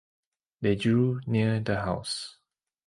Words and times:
They 0.61 0.73
drew 0.73 1.21
near 1.27 1.59
the 1.59 1.75
house. 1.75 2.37